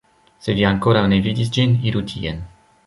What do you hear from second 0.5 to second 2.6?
vi ankoraŭ ne vidis ĝin, iru tien